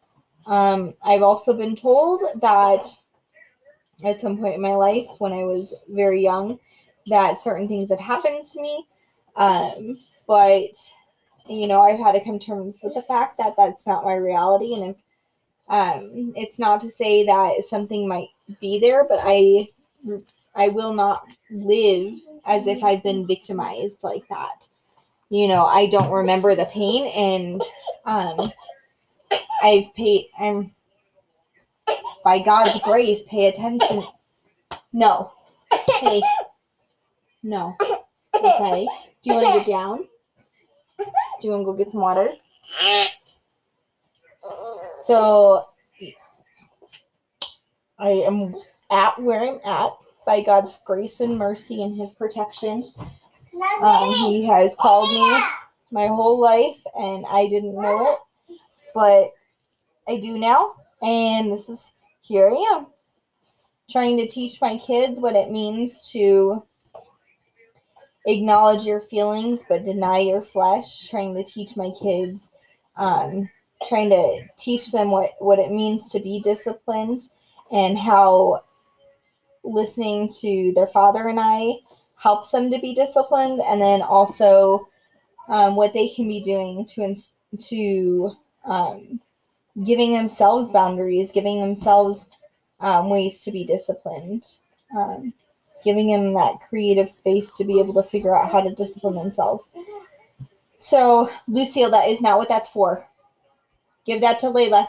Um, 0.47 0.95
I've 1.03 1.23
also 1.23 1.55
been 1.55 1.75
told 1.75 2.21
that 2.41 2.87
at 4.05 4.21
some 4.21 4.37
point 4.37 4.57
in 4.57 4.61
my 4.61 4.75
life, 4.75 5.07
when 5.19 5.33
I 5.33 5.45
was 5.45 5.75
very 5.89 6.23
young, 6.23 6.59
that 7.07 7.39
certain 7.39 7.69
things 7.69 7.91
have 7.91 8.01
happened 8.01 8.45
to 8.47 8.61
me. 8.61 8.87
Um, 9.37 9.97
but 10.27 10.75
you 11.49 11.67
know, 11.69 11.83
I've 11.83 11.99
had 11.99 12.13
to 12.13 12.25
come 12.25 12.39
terms 12.39 12.81
with 12.83 12.95
the 12.95 13.03
fact 13.03 13.39
that 13.39 13.55
that's 13.57 13.87
not 13.87 14.05
my 14.05 14.15
reality, 14.15 14.75
and 14.75 14.91
if 14.91 14.97
um, 15.69 16.33
it's 16.37 16.59
not 16.59 16.81
to 16.83 16.91
say 16.91 17.25
that 17.27 17.65
something 17.69 18.09
might 18.09 18.29
be 18.61 18.79
there, 18.79 19.05
but 19.09 19.21
I 19.23 19.69
I 20.55 20.69
will 20.69 20.95
not 20.95 21.25
live 21.51 22.15
as 22.47 22.67
if 22.67 22.83
I've 22.83 23.03
been 23.03 23.27
victimized 23.27 24.05
like 24.05 24.27
that. 24.29 24.69
You 25.31 25.49
know, 25.49 25.65
I 25.65 25.87
don't 25.87 26.13
remember 26.13 26.55
the 26.55 26.67
pain, 26.67 27.11
and 27.15 27.63
um, 28.05 28.51
I've 29.63 29.93
paid. 29.95 30.29
I'm 30.39 30.73
by 32.25 32.39
God's 32.41 32.81
grace, 32.81 33.23
pay 33.29 33.47
attention. 33.47 34.03
No, 34.93 35.33
okay 35.91 36.23
no. 37.45 37.77
Okay. 38.35 38.89
Do 39.23 39.31
you 39.31 39.35
want 39.35 39.47
to 39.47 39.59
get 39.59 39.67
down? 39.67 40.07
Do 40.99 41.05
you 41.43 41.51
want 41.51 41.63
to 41.63 41.65
go 41.65 41.73
get 41.75 41.93
some 41.93 42.01
water? 42.01 42.31
So 45.05 45.69
I 47.99 48.09
am 48.09 48.55
at 48.91 49.21
where 49.21 49.43
I'm 49.43 49.61
at 49.65 49.93
by 50.27 50.41
God's 50.43 50.79
grace 50.85 51.21
and 51.21 51.39
mercy 51.39 51.83
and 51.83 51.95
His 51.95 52.13
protection. 52.13 52.93
Um, 53.83 54.13
he 54.13 54.47
has 54.47 54.75
called 54.77 55.11
me 55.11 55.43
my 55.93 56.09
whole 56.09 56.41
life, 56.41 56.81
and 56.95 57.25
I 57.27 57.47
didn't 57.47 57.75
know 57.75 58.19
it, 58.49 58.59
but 58.95 59.33
I 60.09 60.19
do 60.19 60.39
now. 60.39 60.75
And 61.03 61.53
this 61.53 61.69
is 61.69 61.93
here 62.23 62.49
I 62.49 62.77
am 62.77 62.87
trying 63.91 64.17
to 64.17 64.27
teach 64.27 64.61
my 64.61 64.79
kids 64.79 65.21
what 65.21 65.37
it 65.37 65.51
means 65.51 66.11
to 66.13 66.65
acknowledge 68.27 68.85
your 68.85 69.01
feelings 69.01 69.65
but 69.69 69.85
deny 69.85 70.19
your 70.19 70.43
flesh 70.43 71.09
trying 71.09 71.35
to 71.35 71.45
teach 71.45 71.77
my 71.77 71.91
kids 72.01 72.53
um, 72.97 73.51
trying 73.89 74.11
to 74.11 74.41
teach 74.57 74.93
them 74.93 75.11
what 75.11 75.31
what 75.39 75.59
it 75.59 75.71
means 75.71 76.09
to 76.09 76.21
be 76.21 76.41
disciplined 76.41 77.23
and 77.71 77.99
how 77.99 78.63
listening 79.63 80.31
to 80.41 80.73
their 80.75 80.87
father 80.87 81.29
and 81.29 81.41
i 81.41 81.75
helps 82.25 82.51
them 82.51 82.71
to 82.71 82.79
be 82.79 82.95
disciplined. 82.95 83.61
And 83.61 83.81
then 83.81 84.03
also 84.03 84.89
um, 85.49 85.77
what 85.77 85.93
they 85.93 86.09
can 86.09 86.27
be 86.27 86.41
doing 86.41 86.87
to 86.95 87.03
ins- 87.03 87.35
to 87.69 88.33
um, 88.65 89.21
giving 89.85 90.15
themselves 90.15 90.71
boundaries 90.71 91.31
giving 91.33 91.61
themselves 91.61 92.27
um, 92.81 93.11
ways 93.11 93.43
to 93.45 93.53
be 93.53 93.65
disciplined. 93.65 94.45
Um, 94.97 95.35
giving 95.85 96.09
them 96.09 96.35
that 96.35 96.61
creative 96.69 97.11
space 97.11 97.53
to 97.55 97.65
be 97.65 97.79
able 97.79 97.95
to 97.95 98.03
figure 98.03 98.37
out 98.37 98.51
how 98.51 98.63
to 98.63 98.75
discipline 98.75 99.15
themselves. 99.15 99.69
So, 100.79 101.31
Lucille, 101.47 101.91
that 101.91 102.09
is 102.09 102.21
not 102.21 102.39
what 102.39 102.49
that's 102.49 102.69
for. 102.69 103.07
Give 104.07 104.21
that 104.21 104.41
to 104.41 104.47
Layla. 104.47 104.89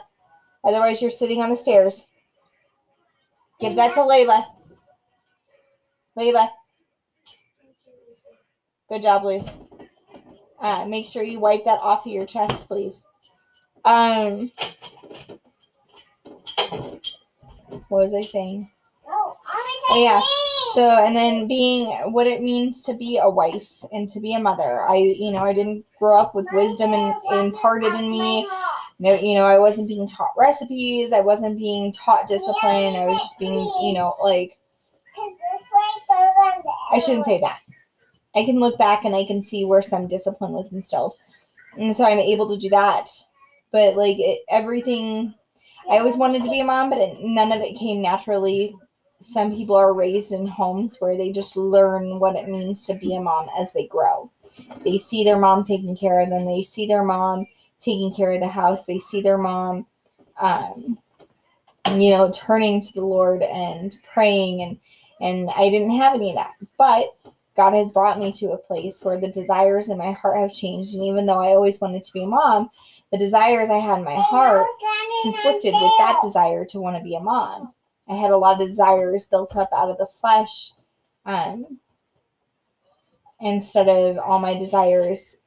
Otherwise, 0.63 1.01
you're 1.01 1.11
sitting 1.11 1.41
on 1.41 1.49
the 1.49 1.57
stairs. 1.57 2.07
Give 3.59 3.75
that 3.75 3.93
to 3.93 4.01
Layla. 4.01 4.45
Layla. 6.17 6.49
Good 8.89 9.01
job, 9.01 9.23
Luce. 9.23 9.49
Uh, 10.59 10.85
make 10.85 11.05
sure 11.05 11.23
you 11.23 11.39
wipe 11.39 11.65
that 11.65 11.79
off 11.79 12.05
of 12.05 12.11
your 12.11 12.25
chest, 12.25 12.67
please. 12.67 13.03
Um, 13.83 14.51
what 17.87 18.01
was 18.03 18.13
I 18.13 18.21
saying? 18.21 18.71
Oh, 19.07 19.37
yeah. 19.95 20.21
So, 20.75 21.05
and 21.05 21.15
then 21.15 21.47
being 21.47 21.87
what 22.11 22.27
it 22.27 22.41
means 22.41 22.81
to 22.81 22.93
be 22.93 23.17
a 23.17 23.29
wife 23.29 23.85
and 23.93 24.09
to 24.09 24.19
be 24.19 24.33
a 24.33 24.41
mother. 24.41 24.81
I, 24.81 24.97
you 24.97 25.31
know, 25.31 25.39
I 25.39 25.53
didn't 25.53 25.85
grow 25.97 26.19
up 26.19 26.35
with 26.35 26.47
wisdom 26.51 26.93
and 26.93 27.15
imparted 27.31 27.93
in 27.93 28.09
me. 28.09 28.45
No, 28.99 29.13
you 29.13 29.35
know, 29.35 29.45
I 29.45 29.57
wasn't 29.57 29.87
being 29.87 30.05
taught 30.05 30.33
recipes. 30.37 31.13
I 31.13 31.21
wasn't 31.21 31.57
being 31.57 31.93
taught 31.93 32.27
discipline. 32.27 32.93
I 32.97 33.05
was 33.05 33.17
just 33.17 33.39
being, 33.39 33.65
you 33.83 33.93
know, 33.93 34.15
like, 34.21 34.59
I 36.91 36.99
shouldn't 36.99 37.25
say 37.25 37.39
that. 37.39 37.59
I 38.35 38.43
can 38.43 38.59
look 38.59 38.77
back 38.77 39.05
and 39.05 39.15
I 39.15 39.23
can 39.23 39.41
see 39.41 39.63
where 39.63 39.81
some 39.81 40.07
discipline 40.07 40.51
was 40.51 40.73
instilled. 40.73 41.13
And 41.77 41.95
so 41.95 42.03
I'm 42.03 42.19
able 42.19 42.53
to 42.53 42.59
do 42.59 42.69
that. 42.71 43.07
But 43.71 43.95
like 43.95 44.17
it, 44.19 44.41
everything, 44.49 45.35
I 45.89 45.99
always 45.99 46.17
wanted 46.17 46.43
to 46.43 46.49
be 46.49 46.59
a 46.59 46.65
mom, 46.65 46.89
but 46.89 46.99
it, 46.99 47.17
none 47.21 47.53
of 47.53 47.61
it 47.61 47.79
came 47.79 48.01
naturally 48.01 48.75
some 49.21 49.55
people 49.55 49.75
are 49.75 49.93
raised 49.93 50.31
in 50.31 50.47
homes 50.47 50.97
where 50.99 51.17
they 51.17 51.31
just 51.31 51.55
learn 51.55 52.19
what 52.19 52.35
it 52.35 52.47
means 52.47 52.85
to 52.85 52.93
be 52.93 53.15
a 53.15 53.21
mom 53.21 53.49
as 53.59 53.71
they 53.73 53.87
grow. 53.87 54.31
They 54.83 54.97
see 54.97 55.23
their 55.23 55.39
mom 55.39 55.63
taking 55.63 55.97
care 55.97 56.21
of 56.21 56.29
them. 56.29 56.45
They 56.45 56.63
see 56.63 56.85
their 56.85 57.03
mom 57.03 57.47
taking 57.79 58.13
care 58.13 58.31
of 58.31 58.39
the 58.39 58.47
house. 58.47 58.85
They 58.85 58.99
see 58.99 59.21
their 59.21 59.37
mom, 59.37 59.87
um, 60.39 60.99
you 61.91 62.11
know, 62.11 62.31
turning 62.31 62.81
to 62.81 62.93
the 62.93 63.05
Lord 63.05 63.41
and 63.41 63.95
praying. 64.13 64.61
And 64.61 64.79
and 65.21 65.49
I 65.55 65.69
didn't 65.69 65.97
have 65.97 66.13
any 66.13 66.31
of 66.31 66.35
that, 66.35 66.51
but 66.77 67.15
God 67.55 67.71
has 67.71 67.91
brought 67.91 68.19
me 68.19 68.33
to 68.33 68.51
a 68.51 68.57
place 68.57 68.99
where 69.01 69.19
the 69.19 69.29
desires 69.29 69.87
in 69.87 69.97
my 69.97 70.11
heart 70.11 70.37
have 70.37 70.53
changed. 70.53 70.93
And 70.93 71.05
even 71.05 71.25
though 71.25 71.39
I 71.39 71.49
always 71.49 71.79
wanted 71.79 72.03
to 72.03 72.13
be 72.13 72.23
a 72.23 72.27
mom, 72.27 72.69
the 73.11 73.17
desires 73.17 73.69
I 73.69 73.77
had 73.77 73.99
in 73.99 74.03
my 74.03 74.15
heart 74.15 74.67
conflicted 75.23 75.73
with 75.73 75.93
that 75.99 76.19
desire 76.21 76.65
to 76.65 76.81
want 76.81 76.97
to 76.97 77.03
be 77.03 77.15
a 77.15 77.21
mom. 77.21 77.73
I 78.07 78.15
had 78.15 78.31
a 78.31 78.37
lot 78.37 78.61
of 78.61 78.67
desires 78.67 79.25
built 79.25 79.55
up 79.55 79.69
out 79.73 79.89
of 79.89 79.97
the 79.97 80.07
flesh 80.07 80.73
um, 81.25 81.79
instead 83.39 83.87
of 83.87 84.17
all 84.17 84.39
my 84.39 84.55
desires 84.57 85.37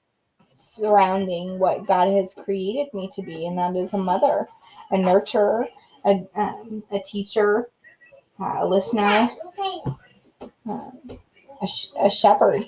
surrounding 0.54 1.58
what 1.58 1.86
God 1.86 2.08
has 2.16 2.34
created 2.34 2.92
me 2.92 3.08
to 3.14 3.22
be, 3.22 3.46
and 3.46 3.58
that 3.58 3.76
is 3.76 3.94
a 3.94 3.98
mother, 3.98 4.48
a 4.90 4.96
nurturer, 4.96 5.68
a, 6.04 6.26
um, 6.34 6.82
a 6.90 6.98
teacher, 7.00 7.68
uh, 8.40 8.56
a 8.58 8.66
listener, 8.66 9.30
um, 10.66 11.18
a, 11.62 11.66
sh- 11.66 11.92
a 12.00 12.10
shepherd. 12.10 12.64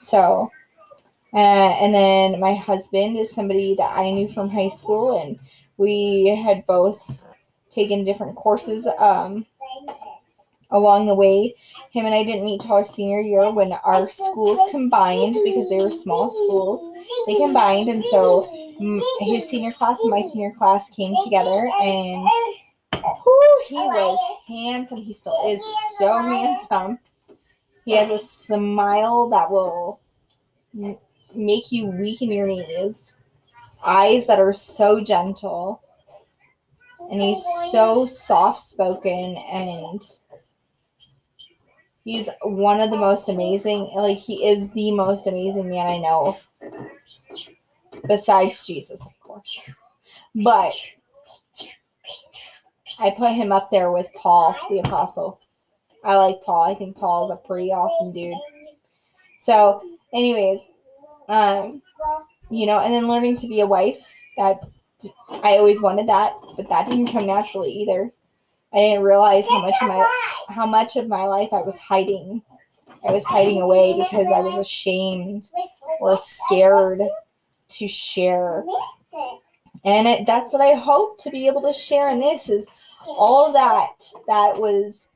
So, 0.00 0.50
uh, 1.32 1.36
and 1.36 1.94
then 1.94 2.40
my 2.40 2.54
husband 2.54 3.16
is 3.18 3.32
somebody 3.32 3.74
that 3.76 3.90
I 3.96 4.10
knew 4.10 4.28
from 4.28 4.50
high 4.50 4.68
school, 4.68 5.20
and 5.20 5.38
we 5.76 6.28
had 6.44 6.66
both 6.66 7.27
taken 7.70 8.04
different 8.04 8.36
courses 8.36 8.86
um, 8.98 9.46
along 10.70 11.06
the 11.06 11.14
way. 11.14 11.54
Him 11.90 12.04
and 12.04 12.14
I 12.14 12.24
didn't 12.24 12.44
meet 12.44 12.60
till 12.60 12.72
our 12.72 12.84
senior 12.84 13.20
year 13.20 13.50
when 13.50 13.72
our 13.72 14.08
schools 14.08 14.58
combined 14.70 15.36
because 15.44 15.68
they 15.68 15.78
were 15.78 15.90
small 15.90 16.28
schools. 16.28 16.82
They 17.26 17.36
combined, 17.36 17.88
and 17.88 18.04
so 18.04 18.48
his 19.20 19.48
senior 19.48 19.72
class 19.72 19.98
and 20.00 20.10
my 20.10 20.22
senior 20.22 20.52
class 20.52 20.90
came 20.90 21.14
together, 21.24 21.70
and 21.80 22.28
whew, 22.92 23.64
he 23.68 23.76
was 23.76 24.18
handsome. 24.46 24.98
He 24.98 25.12
still 25.12 25.40
is 25.46 25.62
so 25.98 26.18
handsome. 26.18 26.98
He 27.84 27.96
has 27.96 28.10
a 28.10 28.18
smile 28.18 29.30
that 29.30 29.50
will 29.50 30.00
make 31.34 31.72
you 31.72 31.86
weak 31.86 32.20
in 32.20 32.30
your 32.30 32.46
knees, 32.46 33.02
eyes 33.84 34.26
that 34.26 34.38
are 34.38 34.52
so 34.52 35.00
gentle, 35.00 35.82
and 37.10 37.20
he's 37.20 37.44
so 37.70 38.06
soft 38.06 38.62
spoken 38.62 39.36
and 39.50 40.02
he's 42.04 42.28
one 42.42 42.80
of 42.80 42.90
the 42.90 42.96
most 42.96 43.28
amazing 43.28 43.90
like 43.94 44.18
he 44.18 44.46
is 44.46 44.68
the 44.70 44.90
most 44.92 45.26
amazing 45.26 45.68
man 45.68 45.86
I 45.86 45.98
know. 45.98 46.38
Besides 48.06 48.64
Jesus 48.66 49.00
of 49.00 49.20
course. 49.20 49.60
But 50.34 50.74
I 53.00 53.10
put 53.10 53.32
him 53.32 53.52
up 53.52 53.70
there 53.70 53.90
with 53.90 54.08
Paul 54.14 54.56
the 54.70 54.80
apostle. 54.80 55.40
I 56.04 56.16
like 56.16 56.42
Paul. 56.42 56.70
I 56.70 56.74
think 56.74 56.96
Paul 56.96 57.24
is 57.24 57.30
a 57.30 57.46
pretty 57.46 57.72
awesome 57.72 58.12
dude. 58.12 58.36
So 59.38 59.82
anyways 60.12 60.60
um 61.28 61.82
you 62.50 62.66
know 62.66 62.80
and 62.80 62.92
then 62.92 63.08
learning 63.08 63.36
to 63.36 63.46
be 63.46 63.60
a 63.60 63.66
wife 63.66 63.98
that 64.36 64.60
I 65.44 65.56
always 65.56 65.80
wanted 65.80 66.08
that, 66.08 66.32
but 66.56 66.68
that 66.68 66.88
didn't 66.88 67.12
come 67.12 67.26
naturally 67.26 67.72
either. 67.72 68.10
I 68.72 68.76
didn't 68.76 69.04
realize 69.04 69.46
how 69.48 69.62
much 69.62 69.74
of 69.80 69.88
my 69.88 70.44
how 70.48 70.66
much 70.66 70.96
of 70.96 71.08
my 71.08 71.24
life 71.24 71.52
I 71.52 71.62
was 71.62 71.76
hiding. 71.76 72.42
I 73.06 73.12
was 73.12 73.24
hiding 73.24 73.60
away 73.60 73.94
because 73.94 74.26
I 74.26 74.40
was 74.40 74.58
ashamed 74.58 75.50
or 76.00 76.18
scared 76.18 77.00
to 77.68 77.88
share. 77.88 78.64
And 79.84 80.08
it, 80.08 80.26
that's 80.26 80.52
what 80.52 80.62
I 80.62 80.74
hope 80.74 81.18
to 81.22 81.30
be 81.30 81.46
able 81.46 81.62
to 81.62 81.72
share 81.72 82.10
in 82.10 82.18
this 82.18 82.48
is 82.48 82.66
all 83.06 83.52
that 83.52 83.94
that 84.26 84.58
was 84.60 85.07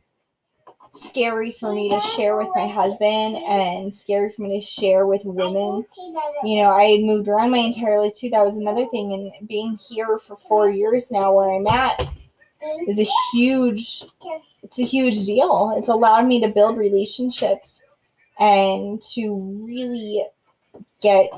scary 0.95 1.53
for 1.53 1.73
me 1.73 1.89
to 1.89 2.01
share 2.17 2.37
with 2.37 2.49
my 2.55 2.67
husband 2.67 3.37
and 3.37 3.93
scary 3.93 4.31
for 4.31 4.43
me 4.43 4.61
to 4.61 4.67
share 4.67 5.07
with 5.07 5.23
women. 5.25 5.85
You 6.45 6.63
know, 6.63 6.71
I 6.71 6.85
had 6.85 7.01
moved 7.01 7.29
around 7.29 7.51
my 7.51 7.59
entire 7.59 8.01
life 8.01 8.15
too. 8.15 8.31
That 8.31 8.45
was 8.45 8.57
another 8.57 8.87
thing. 8.87 9.13
And 9.13 9.49
being 9.49 9.79
here 9.89 10.19
for 10.19 10.37
four 10.37 10.71
years 10.71 11.11
now 11.11 11.33
where 11.33 11.51
I'm 11.51 11.67
at 11.67 12.07
is 12.87 13.01
a 13.01 13.09
huge 13.33 14.05
it's 14.63 14.79
a 14.79 14.85
huge 14.85 15.27
deal. 15.27 15.75
It's 15.77 15.89
allowed 15.89 16.27
me 16.27 16.41
to 16.41 16.49
build 16.49 16.79
relationships 16.79 17.81
and 18.39 19.03
to 19.15 19.65
really 19.67 20.25
get 21.01 21.33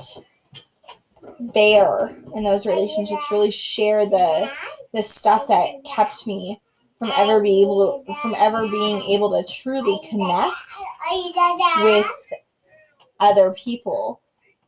there 1.39 2.15
in 2.35 2.43
those 2.43 2.65
relationships, 2.65 3.31
really 3.31 3.51
share 3.51 4.05
the 4.05 4.49
the 4.93 5.03
stuff 5.03 5.47
that 5.47 5.83
kept 5.83 6.25
me 6.25 6.61
from 6.99 7.11
ever 7.15 7.41
be 7.41 7.61
able 7.61 8.03
from 8.21 8.35
ever 8.37 8.67
being 8.67 9.01
able 9.03 9.31
to 9.31 9.53
truly 9.53 9.99
connect 10.09 10.71
with 11.83 12.05
other 13.19 13.51
people. 13.51 14.21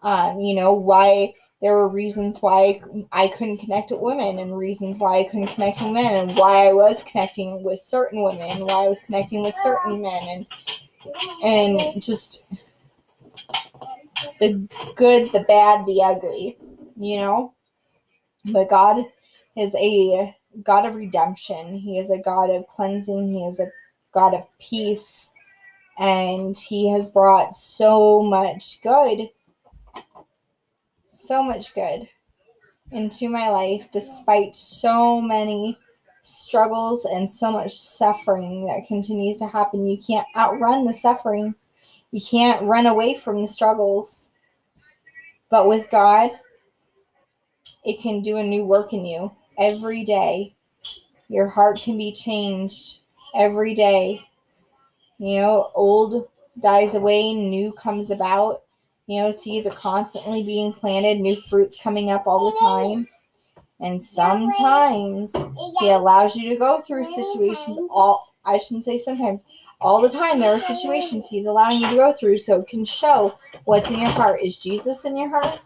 Um, 0.04 0.40
you 0.40 0.56
know, 0.56 0.74
why 0.74 1.34
there 1.62 1.74
were 1.74 1.90
reasons 1.90 2.40
why 2.40 2.82
I 3.12 3.30
couldn't 3.30 3.58
connect 3.58 3.92
with 3.92 4.00
women 4.00 4.40
and 4.40 4.58
reasons 4.58 4.98
why 4.98 5.20
I 5.20 5.24
couldn't 5.24 5.48
connect 5.48 5.82
with 5.82 5.92
men 5.92 6.30
and 6.30 6.38
why 6.38 6.68
I 6.68 6.74
was 6.74 7.04
connecting 7.04 7.64
with 7.64 7.80
certain 7.80 8.22
women, 8.22 8.50
and 8.50 8.64
why 8.64 8.86
I 8.86 8.88
was 8.88 9.02
connecting 9.02 9.42
with 9.42 9.56
certain 9.56 10.02
men 10.02 10.22
and 10.24 10.46
and 11.44 12.02
just 12.02 12.46
the 14.40 14.68
good, 14.96 15.32
the 15.32 15.42
bad, 15.42 15.86
the 15.86 16.02
ugly, 16.04 16.58
you 16.96 17.18
know? 17.18 17.54
But 18.46 18.70
God 18.70 19.06
is 19.56 19.74
a 19.76 20.36
God 20.64 20.86
of 20.86 20.96
redemption. 20.96 21.76
He 21.76 22.00
is 22.00 22.10
a 22.10 22.18
God 22.18 22.50
of 22.50 22.68
cleansing. 22.68 23.28
He 23.30 23.46
is 23.46 23.60
a 23.60 23.72
God 24.14 24.34
of 24.34 24.48
peace. 24.60 25.30
And 25.98 26.58
He 26.58 26.92
has 26.92 27.10
brought 27.10 27.56
so 27.56 28.22
much 28.22 28.82
good, 28.82 29.30
so 31.06 31.44
much 31.44 31.74
good 31.74 32.10
into 32.92 33.30
my 33.30 33.50
life, 33.50 33.88
despite 33.92 34.56
so 34.56 35.22
many 35.22 35.78
struggles 36.24 37.06
and 37.06 37.30
so 37.30 37.52
much 37.52 37.74
suffering 37.74 38.66
that 38.68 38.88
continues 38.88 39.40
to 39.40 39.48
happen. 39.48 39.88
You 39.88 39.98
can't 39.98 40.28
outrun 40.36 40.86
the 40.86 40.94
suffering, 40.94 41.56
you 42.12 42.22
can't 42.22 42.64
run 42.64 42.86
away 42.86 43.16
from 43.16 43.42
the 43.42 43.48
struggles. 43.48 44.32
But 45.50 45.68
with 45.68 45.90
God, 45.90 46.32
it 47.84 48.02
can 48.02 48.22
do 48.22 48.38
a 48.38 48.44
new 48.44 48.66
work 48.66 48.92
in 48.94 49.06
you 49.06 49.32
every 49.58 50.04
day. 50.04 50.56
Your 51.30 51.48
heart 51.48 51.80
can 51.80 51.98
be 51.98 52.12
changed 52.12 53.00
every 53.36 53.74
day. 53.74 54.22
You 55.18 55.42
know, 55.42 55.72
old 55.76 56.30
dies 56.60 56.96
away, 56.96 57.34
new 57.34 57.72
comes 57.72 58.10
about. 58.12 58.64
You 59.08 59.22
know, 59.22 59.32
seeds 59.32 59.68
are 59.68 59.74
constantly 59.74 60.44
being 60.44 60.74
planted, 60.74 61.20
new 61.20 61.36
fruits 61.36 61.80
coming 61.82 62.12
up 62.12 62.28
all 62.28 62.52
the 62.52 62.58
time. 62.60 63.08
And 63.80 64.02
sometimes 64.02 65.34
he 65.80 65.90
allows 65.90 66.36
you 66.36 66.50
to 66.50 66.56
go 66.56 66.82
through 66.82 67.06
situations 67.06 67.78
all 67.90 68.34
I 68.48 68.58
shouldn't 68.58 68.86
say 68.86 68.98
sometimes, 68.98 69.44
all 69.82 70.02
the 70.02 70.10
time 70.10 70.40
there 70.40 70.54
are 70.54 70.60
situations 70.60 71.28
he's 71.28 71.46
allowing 71.46 71.82
you 71.82 71.90
to 71.90 71.96
go 71.96 72.14
through 72.14 72.38
so 72.38 72.62
it 72.62 72.68
can 72.68 72.86
show 72.86 73.38
what's 73.66 73.92
in 73.92 74.00
your 74.00 74.10
heart. 74.10 74.42
Is 74.42 74.58
Jesus 74.58 75.04
in 75.04 75.18
your 75.18 75.30
heart 75.30 75.60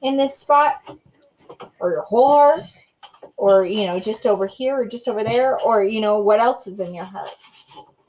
in 0.00 0.16
this 0.16 0.38
spot? 0.38 0.96
Or 1.80 1.90
your 1.90 2.02
whole 2.02 2.28
heart? 2.28 2.60
Or 3.40 3.64
you 3.64 3.86
know 3.86 3.98
just 3.98 4.26
over 4.26 4.46
here 4.46 4.76
or 4.76 4.86
just 4.86 5.08
over 5.08 5.24
there 5.24 5.58
or 5.58 5.82
you 5.82 5.98
know 5.98 6.18
what 6.18 6.40
else 6.40 6.66
is 6.66 6.78
in 6.78 6.92
your 6.92 7.06
heart? 7.06 7.30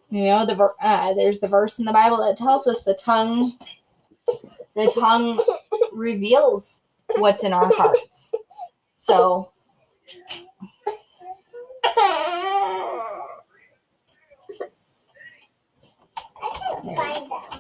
You 0.09 0.25
know 0.25 0.45
the 0.45 0.69
uh, 0.81 1.13
there's 1.13 1.39
the 1.39 1.47
verse 1.47 1.79
in 1.79 1.85
the 1.85 1.93
bible 1.93 2.17
that 2.17 2.35
tells 2.35 2.67
us 2.67 2.81
the 2.81 2.93
tongue 2.93 3.53
the 4.75 4.91
tongue 4.99 5.41
reveals 5.93 6.81
what's 7.17 7.45
in 7.45 7.53
our 7.53 7.69
hearts. 7.73 8.31
So 8.97 9.51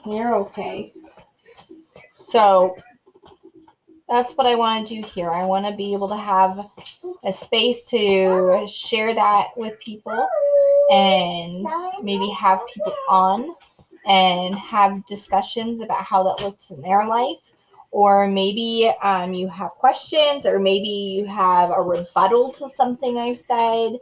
you're 0.05 0.35
okay. 0.35 0.91
So 2.21 2.75
that's 4.11 4.33
what 4.33 4.45
I 4.45 4.55
want 4.55 4.87
to 4.87 4.95
do 4.95 5.07
here. 5.07 5.31
I 5.31 5.45
want 5.45 5.65
to 5.65 5.71
be 5.71 5.93
able 5.93 6.09
to 6.09 6.17
have 6.17 6.67
a 7.23 7.31
space 7.31 7.89
to 7.91 8.65
share 8.67 9.15
that 9.15 9.47
with 9.55 9.79
people 9.79 10.27
and 10.91 11.65
maybe 12.03 12.29
have 12.31 12.59
people 12.73 12.93
on 13.09 13.55
and 14.05 14.55
have 14.55 15.05
discussions 15.05 15.81
about 15.81 16.03
how 16.03 16.23
that 16.23 16.43
looks 16.43 16.69
in 16.71 16.81
their 16.81 17.07
life. 17.07 17.37
Or 17.91 18.27
maybe 18.27 18.89
um, 19.03 19.33
you 19.33 19.49
have 19.49 19.71
questions, 19.71 20.45
or 20.45 20.59
maybe 20.59 20.87
you 20.87 21.25
have 21.25 21.71
a 21.71 21.81
rebuttal 21.81 22.53
to 22.53 22.69
something 22.69 23.17
I've 23.17 23.39
said. 23.39 23.97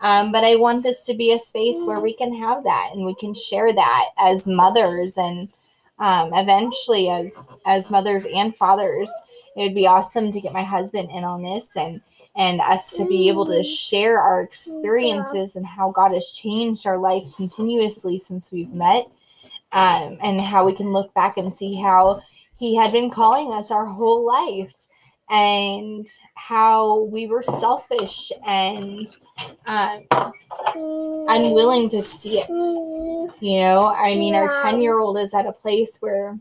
Um, 0.00 0.32
but 0.32 0.42
I 0.42 0.56
want 0.56 0.82
this 0.82 1.04
to 1.06 1.14
be 1.14 1.32
a 1.32 1.38
space 1.38 1.78
where 1.84 2.00
we 2.00 2.14
can 2.14 2.34
have 2.36 2.64
that 2.64 2.90
and 2.92 3.04
we 3.04 3.14
can 3.14 3.34
share 3.34 3.72
that 3.72 4.06
as 4.18 4.44
mothers 4.44 5.16
and 5.16 5.50
um, 5.98 6.32
eventually 6.34 7.08
as 7.08 7.34
as 7.66 7.90
mothers 7.90 8.26
and 8.34 8.54
fathers 8.54 9.12
it 9.56 9.62
would 9.62 9.74
be 9.74 9.86
awesome 9.86 10.30
to 10.30 10.40
get 10.40 10.52
my 10.52 10.62
husband 10.62 11.10
in 11.10 11.24
on 11.24 11.42
this 11.42 11.68
and 11.76 12.00
and 12.38 12.60
us 12.60 12.96
to 12.96 13.04
be 13.04 13.28
able 13.28 13.44
to 13.46 13.64
share 13.64 14.20
our 14.20 14.40
experiences 14.40 15.56
and 15.56 15.66
how 15.66 15.90
God 15.90 16.12
has 16.12 16.30
changed 16.30 16.86
our 16.86 16.96
life 16.96 17.24
continuously 17.36 18.16
since 18.16 18.52
we've 18.52 18.72
met, 18.72 19.08
um, 19.72 20.18
and 20.22 20.40
how 20.40 20.64
we 20.64 20.72
can 20.72 20.92
look 20.92 21.12
back 21.14 21.36
and 21.36 21.52
see 21.52 21.74
how 21.74 22.22
He 22.56 22.76
had 22.76 22.92
been 22.92 23.10
calling 23.10 23.52
us 23.52 23.72
our 23.72 23.86
whole 23.86 24.24
life, 24.24 24.72
and 25.30 26.06
how 26.34 27.02
we 27.02 27.26
were 27.26 27.42
selfish 27.42 28.32
and 28.46 29.08
um, 29.66 30.06
unwilling 31.28 31.88
to 31.90 32.02
see 32.02 32.38
it. 32.40 32.48
You 33.40 33.60
know, 33.60 33.86
I 33.86 34.14
mean, 34.14 34.34
our 34.34 34.62
10 34.62 34.80
year 34.80 34.98
old 34.98 35.18
is 35.18 35.34
at 35.34 35.46
a 35.46 35.52
place 35.52 35.98
where 36.00 36.38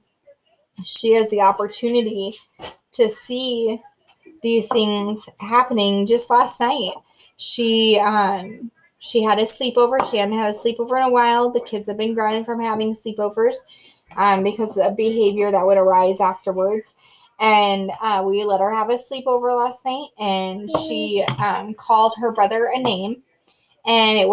she 0.85 1.13
has 1.13 1.29
the 1.29 1.41
opportunity 1.41 2.31
to 2.93 3.09
see 3.09 3.81
these 4.41 4.67
things 4.67 5.27
happening 5.39 6.05
just 6.05 6.29
last 6.29 6.59
night. 6.59 6.93
She, 7.37 7.99
um, 7.99 8.71
she 8.99 9.23
had 9.23 9.39
a 9.39 9.43
sleepover. 9.43 10.09
She 10.09 10.17
hadn't 10.17 10.37
had 10.37 10.53
a 10.53 10.57
sleepover 10.57 10.97
in 10.97 11.03
a 11.03 11.11
while. 11.11 11.51
The 11.51 11.61
kids 11.61 11.87
have 11.87 11.97
been 11.97 12.13
grounded 12.13 12.45
from 12.45 12.61
having 12.61 12.93
sleepovers 12.93 13.55
um, 14.15 14.43
because 14.43 14.77
of 14.77 14.97
behavior 14.97 15.51
that 15.51 15.65
would 15.65 15.77
arise 15.77 16.19
afterwards. 16.19 16.93
And 17.39 17.91
uh, 18.01 18.23
we 18.25 18.43
let 18.43 18.59
her 18.59 18.73
have 18.73 18.89
a 18.89 18.93
sleepover 18.93 19.55
last 19.55 19.85
night, 19.85 20.07
and 20.19 20.69
she 20.87 21.23
um, 21.37 21.75
called 21.75 22.13
her 22.19 22.31
brother 22.31 22.65
a 22.73 22.79
name, 22.79 23.21
and 23.85 24.17
it 24.17 24.25